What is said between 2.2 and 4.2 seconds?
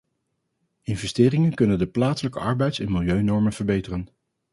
arbeids- en milieunormen verbeteren.